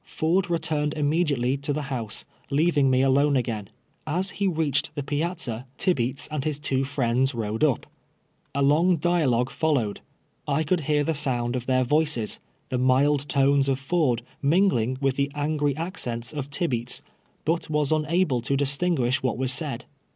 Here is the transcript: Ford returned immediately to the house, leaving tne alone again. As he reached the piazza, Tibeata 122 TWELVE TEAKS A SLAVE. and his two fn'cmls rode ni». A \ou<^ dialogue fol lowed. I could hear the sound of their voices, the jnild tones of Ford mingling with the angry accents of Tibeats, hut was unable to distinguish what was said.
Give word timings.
Ford 0.03 0.49
returned 0.49 0.95
immediately 0.95 1.57
to 1.57 1.71
the 1.73 1.83
house, 1.93 2.25
leaving 2.49 2.89
tne 2.91 3.03
alone 3.03 3.35
again. 3.37 3.69
As 4.07 4.31
he 4.31 4.47
reached 4.47 4.95
the 4.95 5.03
piazza, 5.03 5.67
Tibeata 5.77 6.21
122 6.31 6.75
TWELVE 6.85 6.85
TEAKS 6.85 6.89
A 6.89 6.89
SLAVE. 6.95 7.09
and 7.11 7.19
his 7.23 7.31
two 7.31 7.37
fn'cmls 7.39 7.39
rode 7.39 7.63
ni». 7.63 7.81
A 8.55 8.63
\ou<^ 8.63 8.99
dialogue 8.99 9.51
fol 9.51 9.73
lowed. 9.75 9.99
I 10.47 10.63
could 10.63 10.79
hear 10.79 11.03
the 11.03 11.13
sound 11.13 11.55
of 11.55 11.67
their 11.67 11.83
voices, 11.83 12.39
the 12.69 12.79
jnild 12.79 13.27
tones 13.27 13.69
of 13.69 13.77
Ford 13.79 14.23
mingling 14.41 14.97
with 14.99 15.17
the 15.17 15.31
angry 15.35 15.77
accents 15.77 16.33
of 16.33 16.49
Tibeats, 16.49 17.03
hut 17.45 17.69
was 17.69 17.91
unable 17.91 18.41
to 18.41 18.57
distinguish 18.57 19.21
what 19.21 19.37
was 19.37 19.53
said. 19.53 19.85